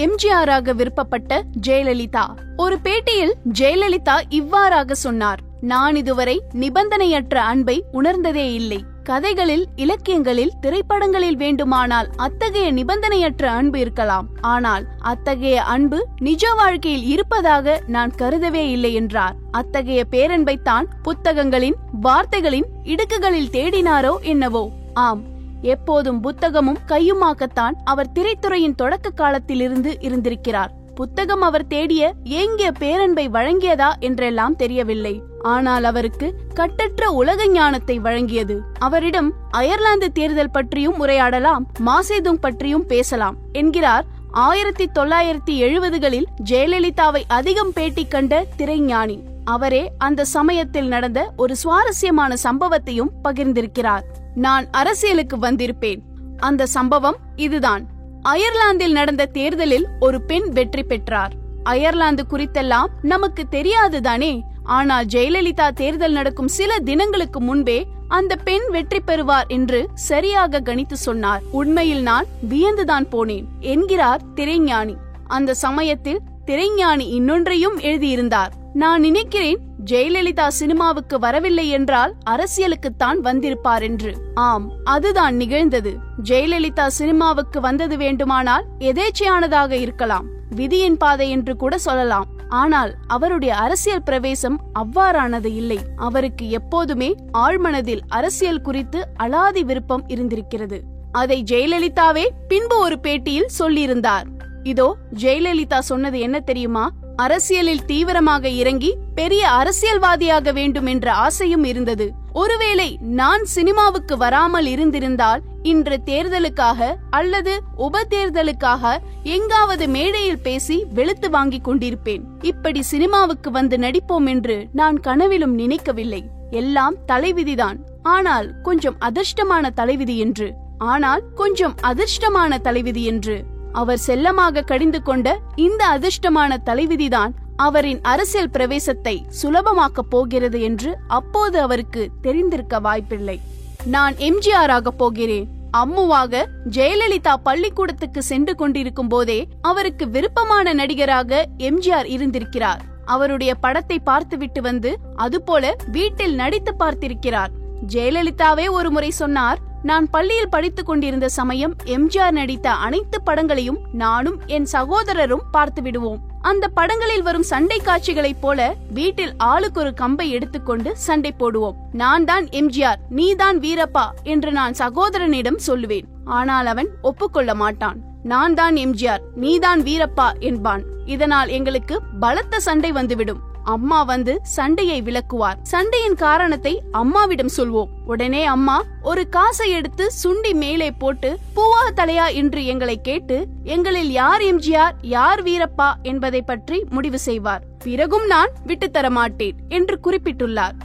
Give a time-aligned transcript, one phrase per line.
[0.00, 2.24] எம்ஜிஆராக விருப்பப்பட்ட ஜெயலலிதா.
[2.56, 8.84] ஒரு பேட்டியில் ஜெயலலிதா இவ்வாறாக சொன்னார் நான் இதுவரை நிபந்தனையற்ற அன்பை உணர்ந்ததே இல்லை.
[9.02, 14.26] கதைகளில் இலக்கியங்களில் திரைப்படங்களில் வேண்டுமானால் அத்தகைய நிபந்தனையற்ற அன்பு இருக்கலாம்.
[14.40, 19.36] ஆனால் அத்தகைய அன்பு நிஜ வாழ்க்கையில் இருப்பதாக நான் கருதவே இல்லை என்றார்.
[19.50, 24.70] அத்தகைய பேரன்பைத்தான் புத்தகங்களின் வார்த்தைகளின் இடுக்குகளில் தேடினாரோ என்னவோ?
[24.94, 25.38] ஆம்.
[25.62, 30.78] எப்போதும் புத்தகமும் கையுமாகத்தான் அவர் திரைத்துறையின் தொடக்க காலத்திலிருந்து இருந்திருக்கிறார்.
[30.94, 35.22] புத்தகம் அவர் தேடிய ஏங்கிய பேரன்பை வழங்கியதா என்றெல்லாம் தெரியவில்லை.
[35.42, 38.58] ஆனால் அவருக்கு கட்டற்ற உலக ஞானத்தை வழங்கியது.
[38.78, 44.04] அவரிடம் அயர்லாந்து தேர்தல் பற்றியும் உரையாடலாம் மாசேதுங் பற்றியும் பேசலாம் என்கிறார்.
[44.30, 49.22] ஆயிரத்தி தொள்ளாயிரத்தி எழுபதுகளில் ஜெயலலிதாவை அதிகம் பேட்டி கண்ட திரைஞானி.
[49.44, 54.02] அவரே அந்த சமயத்தில் நடந்த ஒரு சுவாரஸ்யமான சம்பவத்தையும் பகிர்ந்திருக்கிறார்.
[54.44, 56.00] நான் அரசியலுக்கு வந்திருப்பேன்.
[56.38, 57.82] அந்த சம்பவம் இதுதான்.
[58.22, 61.32] அயர்லாந்தில் நடந்த தேர்தலில் ஒரு பெண் வெற்றி பெற்றார்.
[61.62, 64.32] அயர்லாந்து குறித்தெல்லாம் நமக்கு தெரியாதுதானே.
[64.64, 71.42] ஆனால் ஜெயலலிதா தேர்தல் நடக்கும் சில தினங்களுக்கு முன்பே அந்த பெண் வெற்றி பெறுவார் என்று சரியாக கணித்து சொன்னார்.
[71.50, 74.96] உண்மையில் நான் வியந்துதான் போனேன் என்கிறார் திரைஞானி.
[75.26, 78.52] அந்த சமயத்தில் திரைஞானி இன்னொன்றையும் எழுதியிருந்தார்.
[78.72, 84.14] நான் நினைக்கிறேன் ஜெயலலிதா சினிமாவுக்கு வரவில்லை என்றால் அரசியலுக்குத்தான் வந்திருப்பார் என்று.
[84.34, 85.92] ஆம் அதுதான் நிகழ்ந்தது.
[86.22, 90.26] ஜெயலலிதா சினிமாவுக்கு வந்தது வேண்டுமானால் எதேச்சையானதாக இருக்கலாம்.
[90.54, 92.28] விதியின் பாதை என்று கூட சொல்லலாம்.
[92.48, 95.78] ஆனால் அவருடைய அரசியல் பிரவேசம் அவ்வாறானது இல்லை.
[95.96, 100.80] அவருக்கு எப்போதுமே ஆழ்மனதில் அரசியல் குறித்து அலாதி விருப்பம் இருந்திருக்கிறது.
[101.12, 104.24] அதை ஜெயலலிதாவே பின்பு ஒரு பேட்டியில் சொல்லியிருந்தார்.
[104.62, 106.90] இதோ ஜெயலலிதா சொன்னது என்ன தெரியுமா?
[107.24, 112.06] அரசியலில் தீவிரமாக இறங்கி பெரிய அரசியல்வாதியாக வேண்டும் என்ற ஆசையும் இருந்தது.
[112.32, 121.66] ஒருவேளை நான் சினிமாவுக்கு வராமல் இருந்திருந்தால் இன்று தேர்தலுக்காக அல்லது உப தேர்தலுக்காக எங்காவது மேடையில் பேசி வெளுத்து வாங்கிக்
[121.68, 122.22] கொண்டிருப்பேன்.
[122.42, 126.22] இப்படி சினிமாவுக்கு வந்து நடிப்போம் என்று நான் கனவிலும் நினைக்கவில்லை.
[126.50, 127.78] எல்லாம் தலைவிதிதான்.
[128.02, 130.48] ஆனால் கொஞ்சம் அதிர்ஷ்டமான தலைவிதி என்று.
[130.78, 133.34] ஆனால் கொஞ்சம் அதிர்ஷ்டமான தலைவிதி என்று.
[133.72, 142.10] அவர் செல்லமாக கடிந்து கொண்ட இந்த அதிர்ஷ்டமான தலைவிதிதான் அவரின் அரசியல் பிரவேசத்தை சுலபமாக்கப் போகிறது என்று அப்போது அவருக்கு
[142.22, 143.40] தெரிந்திருக்க வாய்ப்பில்லை.
[143.84, 145.58] நான் எம்ஜிஆர் ஆக போகிறேன்.
[145.76, 152.80] அம்முவாக ஜெயலலிதா பள்ளிக்கூடத்துக்கு சென்று கொண்டிருக்கும் போதே அவருக்கு விருப்பமான நடிகராக எம்ஜிஆர் இருந்திருக்கிறார்.
[153.04, 157.50] அவருடைய படத்தை பார்த்துவிட்டு வந்து அதுபோல வீட்டில் நடித்து பார்த்திருக்கிறார்.
[157.94, 164.66] ஜெயலலிதாவே ஒரு முறை சொன்னார் நான் பள்ளியில் படித்துக் கொண்டிருந்த சமயம் எம்ஜிஆர் நடித்த அனைத்து படங்களையும் நானும் என்
[164.72, 166.20] சகோதரரும் பார்த்து விடுவோம்.
[166.42, 171.78] அந்த படங்களில் வரும் சண்டை காட்சிகளைப் போல வீட்டில் ஆளுக்கு ஒரு கம்பை எடுத்துக்கொண்டு சண்டை போடுவோம்.
[171.92, 176.08] நான் தான் எம்ஜிஆர் நீ தான் வீரப்பா என்று நான் சகோதரனிடம் சொல்லுவேன்.
[176.24, 178.00] ஆனால் அவன் ஒப்புக்கொள்ள மாட்டான்.
[178.22, 180.82] நான் தான் எம்ஜிஆர் நீதான் வீரப்பா என்பான்.
[181.04, 183.40] இதனால் எங்களுக்கு பலத்த சண்டை வந்துவிடும்.
[183.64, 185.58] அம்மா வந்து சண்டையை விளக்குவார்.
[185.62, 187.90] சண்டையின் காரணத்தை அம்மாவிடம் சொல்வோம்.
[188.04, 194.40] உடனே அம்மா ஒரு காசை எடுத்து சுண்டி மேலே போட்டு பூவா தலையா என்று எங்களை கேட்டு எங்களில் யார்
[194.40, 197.64] எம்ஜிஆர் யார் வீரப்பா என்பதை பற்றி முடிவு செய்வார்.
[197.84, 200.76] பிறகும் நான் விட்டுத்தர மாட்டேன் என்று குறிப்பிட்டுள்ளார்.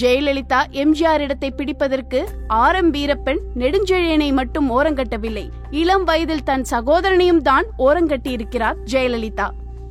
[0.00, 5.44] ஜெயலலிதா எம்ஜிஆர் இடத்தை பிடிப்பதற்கு ஆரம் வீரப்பன் நெடுஞ்செழியனை மட்டும் ஓரங்கட்டவில்லை.
[5.70, 9.48] இளம் வயதில் தன் சகோதரனையும் தான் ஓரங்கட்டி இருக்கிறார் ஜெயலலிதா.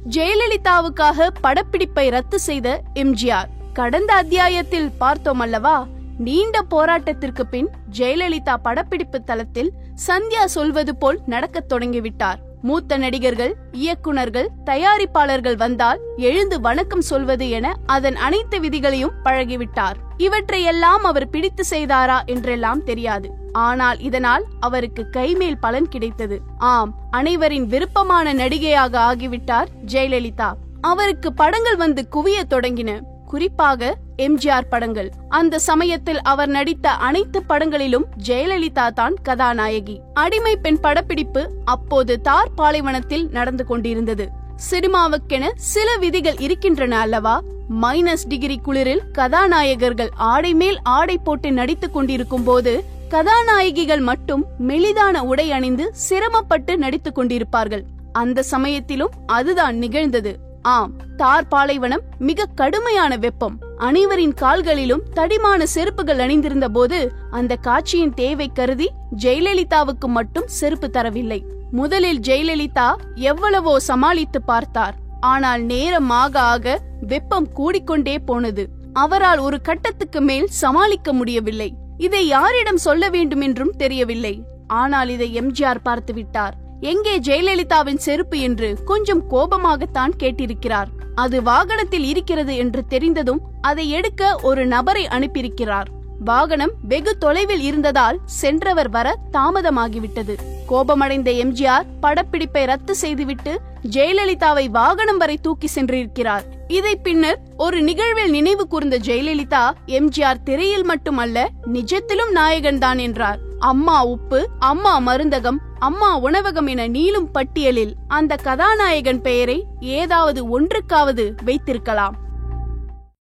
[0.10, 3.48] ஜெயலலிதாவுக்காக படப்பிடிப்பை ரத்து செய்த எம்ஜிஆர்.
[3.74, 9.74] கடந்த அத்தியாயத்தில் பார்த்தோம் அல்லவா நீண்ட போராட்டத்திற்கு பின் ஜெயலலிதா படப்பிடிப்பு தளத்தில்
[10.08, 12.45] சந்தியா சொல்வது போல் நடக்கத் தொடங்கிவிட்டார்.
[12.62, 19.94] மூத்த நடிகர்கள் இயக்குனர்கள் தயாரிப்பாளர்கள் வந்தால் எழுந்து வணக்கம் சொல்வது என அதன் அனைத்து விதிகளையும் பழகிவிட்டார்.
[20.18, 23.30] இவற்றையெல்லாம் அவர் பிடித்து செய்தாரா என்றெல்லாம் தெரியாது.
[23.52, 26.42] ஆனால் இதனால் அவருக்கு கைமேல் பலன் கிடைத்தது.
[26.58, 30.52] ஆம் அனைவரின் விருப்பமான நடிகையாக ஆகிவிட்டார் ஜெயலலிதா.
[30.82, 33.00] அவருக்கு படங்கள் வந்து குவிய தொடங்கின.
[33.26, 35.12] குறிப்பாக எம்ஜிஆர் படங்கள்.
[35.30, 40.00] அந்த சமயத்தில் அவர் நடித்த அனைத்து படங்களிலும் ஜெயலலிதா தான் கதாநாயகி.
[40.14, 44.30] அடிமை பெண் படப்பிடிப்பு அப்போது தார் பாலைவனத்தில் நடந்து கொண்டிருந்தது.
[44.72, 47.42] சினிமாவுக்கென சில விதிகள் இருக்கின்றன அல்லவா?
[47.82, 55.52] மைனஸ் டிகிரி குளிரில் கதாநாயகர்கள் ஆடை மேல் ஆடை போட்டு நடித்துக் கொண்டிருக்கும் போது கதாநாயகிகள் மட்டும் மெலிதான உடை
[55.52, 57.84] அணிந்து சிரமப்பட்டு நடித்துக் கொண்டிருப்பார்கள்.
[58.12, 60.40] அந்த சமயத்திலும் அதுதான் நிகழ்ந்தது.
[60.74, 63.56] ஆம் தார் பாலைவனம் மிக கடுமையான வெப்பம்.
[63.88, 67.00] அனைவரின் கால்களிலும் தடிமான செருப்புகள் அணிந்திருந்த போது
[67.32, 68.88] அந்த காட்சியின் தேவை கருதி
[69.24, 71.40] ஜெயலலிதாவுக்கு மட்டும் செருப்பு தரவில்லை.
[71.72, 72.88] முதலில் ஜெயலலிதா
[73.30, 74.98] எவ்வளவோ சமாளித்து பார்த்தார்.
[75.34, 76.76] ஆனால் நேரம் ஆக ஆக
[77.14, 78.66] வெப்பம் கூடிக்கொண்டே போனது.
[78.94, 81.70] அவரால் ஒரு கட்டத்துக்கு மேல் சமாளிக்க முடியவில்லை.
[81.98, 84.36] இதை யாரிடம் சொல்ல வேண்டும் என்றும் தெரியவில்லை.
[84.68, 86.56] ஆனால் இதை எம்ஜிஆர் பார்த்து விட்டார்
[86.92, 90.90] எங்கே ஜெயலலிதாவின் செருப்பு என்று கொஞ்சம் கோபமாகத்தான் கேட்டிருக்கிறார்.
[91.16, 95.90] அது வாகனத்தில் இருக்கிறது என்று தெரிந்ததும் அதை எடுக்க ஒரு நபரை அனுப்பியிருக்கிறார்.
[96.20, 100.36] வாகனம் வெகு தொலைவில் இருந்ததால் சென்றவர் வர தாமதமாகிவிட்டது.
[100.68, 103.54] கோபமடைந்த எம்ஜிஆர் படப்பிடிப்பை ரத்து செய்துவிட்டு
[103.92, 106.46] ஜெயலலிதாவை வாகனம் வரை தூக்கி சென்றிருக்கிறார்.
[106.68, 109.66] இதை பின்னர் ஒரு நிகழ்வில் நினைவு கூர்ந்த ஜெயலலிதா
[109.98, 113.42] எம்ஜிஆர் திரையில் மட்டுமல்ல நிஜத்திலும் நாயகன் தான் என்றார்.
[113.60, 122.16] அம்மா உப்பு அம்மா மருந்தகம் அம்மா உணவகம் என நீளும் பட்டியலில் அந்த கதாநாயகன் பெயரை ஏதாவது ஒன்றுக்காவது வைத்திருக்கலாம்.